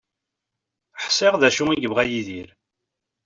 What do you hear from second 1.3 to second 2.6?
d acu yebɣa Yidir.